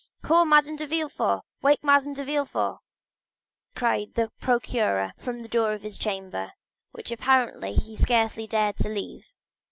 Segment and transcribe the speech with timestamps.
[0.23, 2.79] "Call Madame de Villefort!—Wake Madame de Villefort!"
[3.75, 6.53] cried the procureur from the door of his chamber,
[6.91, 9.31] which apparently he scarcely dared to leave.